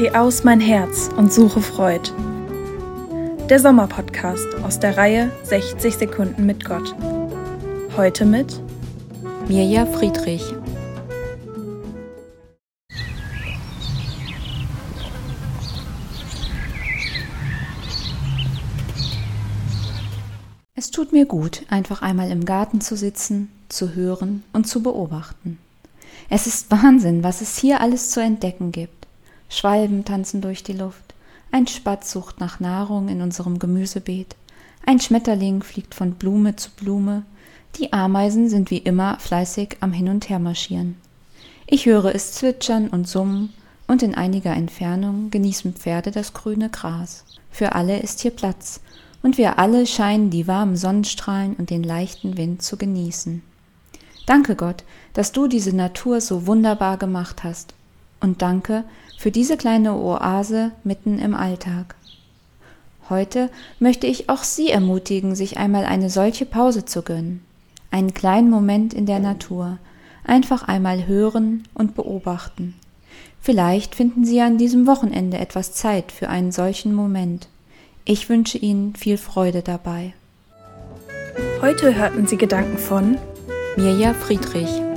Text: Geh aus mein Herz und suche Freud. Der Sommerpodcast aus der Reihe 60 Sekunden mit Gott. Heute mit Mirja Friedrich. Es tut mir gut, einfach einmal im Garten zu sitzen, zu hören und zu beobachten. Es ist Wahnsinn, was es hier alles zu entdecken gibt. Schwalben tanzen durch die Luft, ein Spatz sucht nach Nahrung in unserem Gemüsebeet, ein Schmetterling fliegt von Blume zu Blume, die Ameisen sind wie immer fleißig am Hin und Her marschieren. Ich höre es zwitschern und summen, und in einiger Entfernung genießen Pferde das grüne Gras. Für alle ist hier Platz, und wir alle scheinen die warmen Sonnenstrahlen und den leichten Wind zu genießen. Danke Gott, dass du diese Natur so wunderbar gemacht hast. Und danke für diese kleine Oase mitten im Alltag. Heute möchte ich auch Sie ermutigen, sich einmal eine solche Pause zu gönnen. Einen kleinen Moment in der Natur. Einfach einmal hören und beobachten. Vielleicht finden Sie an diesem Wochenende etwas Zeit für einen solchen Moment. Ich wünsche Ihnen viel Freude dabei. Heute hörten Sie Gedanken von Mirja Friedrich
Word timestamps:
Geh 0.00 0.12
aus 0.12 0.44
mein 0.44 0.60
Herz 0.60 1.10
und 1.14 1.30
suche 1.30 1.60
Freud. 1.60 2.10
Der 3.50 3.60
Sommerpodcast 3.60 4.46
aus 4.62 4.80
der 4.80 4.96
Reihe 4.96 5.30
60 5.42 5.94
Sekunden 5.94 6.46
mit 6.46 6.64
Gott. 6.64 6.94
Heute 7.98 8.24
mit 8.24 8.62
Mirja 9.46 9.84
Friedrich. 9.84 10.42
Es 20.74 20.90
tut 20.90 21.12
mir 21.12 21.26
gut, 21.26 21.66
einfach 21.68 22.00
einmal 22.00 22.30
im 22.30 22.46
Garten 22.46 22.80
zu 22.80 22.96
sitzen, 22.96 23.52
zu 23.68 23.94
hören 23.94 24.44
und 24.54 24.66
zu 24.66 24.82
beobachten. 24.82 25.58
Es 26.30 26.46
ist 26.46 26.70
Wahnsinn, 26.70 27.22
was 27.22 27.42
es 27.42 27.58
hier 27.58 27.82
alles 27.82 28.08
zu 28.08 28.20
entdecken 28.20 28.72
gibt. 28.72 28.99
Schwalben 29.50 30.04
tanzen 30.04 30.40
durch 30.40 30.62
die 30.62 30.72
Luft, 30.72 31.14
ein 31.52 31.66
Spatz 31.66 32.12
sucht 32.12 32.40
nach 32.40 32.60
Nahrung 32.60 33.08
in 33.08 33.20
unserem 33.20 33.58
Gemüsebeet, 33.58 34.36
ein 34.86 35.00
Schmetterling 35.00 35.62
fliegt 35.62 35.94
von 35.94 36.12
Blume 36.12 36.56
zu 36.56 36.70
Blume, 36.70 37.24
die 37.76 37.92
Ameisen 37.92 38.48
sind 38.48 38.70
wie 38.70 38.78
immer 38.78 39.18
fleißig 39.18 39.76
am 39.80 39.92
Hin 39.92 40.08
und 40.08 40.28
Her 40.28 40.38
marschieren. 40.38 40.96
Ich 41.66 41.86
höre 41.86 42.14
es 42.14 42.32
zwitschern 42.32 42.88
und 42.88 43.08
summen, 43.08 43.52
und 43.86 44.04
in 44.04 44.14
einiger 44.14 44.54
Entfernung 44.54 45.30
genießen 45.30 45.74
Pferde 45.74 46.12
das 46.12 46.32
grüne 46.32 46.70
Gras. 46.70 47.24
Für 47.50 47.74
alle 47.74 47.98
ist 47.98 48.20
hier 48.20 48.30
Platz, 48.30 48.80
und 49.20 49.36
wir 49.36 49.58
alle 49.58 49.84
scheinen 49.84 50.30
die 50.30 50.46
warmen 50.46 50.76
Sonnenstrahlen 50.76 51.56
und 51.56 51.70
den 51.70 51.82
leichten 51.82 52.36
Wind 52.36 52.62
zu 52.62 52.76
genießen. 52.76 53.42
Danke 54.26 54.54
Gott, 54.54 54.84
dass 55.12 55.32
du 55.32 55.48
diese 55.48 55.74
Natur 55.74 56.20
so 56.20 56.46
wunderbar 56.46 56.98
gemacht 56.98 57.42
hast. 57.42 57.74
Und 58.20 58.42
danke 58.42 58.84
für 59.18 59.30
diese 59.30 59.56
kleine 59.56 59.94
Oase 59.94 60.72
mitten 60.84 61.18
im 61.18 61.34
Alltag. 61.34 61.94
Heute 63.08 63.50
möchte 63.80 64.06
ich 64.06 64.28
auch 64.28 64.44
Sie 64.44 64.70
ermutigen, 64.70 65.34
sich 65.34 65.58
einmal 65.58 65.84
eine 65.84 66.10
solche 66.10 66.46
Pause 66.46 66.84
zu 66.84 67.02
gönnen. 67.02 67.42
Einen 67.90 68.14
kleinen 68.14 68.50
Moment 68.50 68.94
in 68.94 69.06
der 69.06 69.18
Natur. 69.18 69.78
Einfach 70.24 70.68
einmal 70.68 71.06
hören 71.06 71.64
und 71.74 71.96
beobachten. 71.96 72.74
Vielleicht 73.40 73.94
finden 73.94 74.24
Sie 74.24 74.40
an 74.40 74.58
diesem 74.58 74.86
Wochenende 74.86 75.38
etwas 75.38 75.72
Zeit 75.72 76.12
für 76.12 76.28
einen 76.28 76.52
solchen 76.52 76.94
Moment. 76.94 77.48
Ich 78.04 78.28
wünsche 78.28 78.58
Ihnen 78.58 78.94
viel 78.94 79.16
Freude 79.16 79.62
dabei. 79.62 80.12
Heute 81.60 81.94
hörten 81.94 82.26
Sie 82.26 82.36
Gedanken 82.36 82.78
von 82.78 83.18
Mirja 83.76 84.14
Friedrich 84.14 84.89